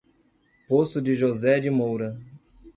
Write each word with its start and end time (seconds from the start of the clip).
Poço 0.67 0.99
de 0.99 1.13
José 1.13 1.59
de 1.59 1.69
Moura 1.69 2.19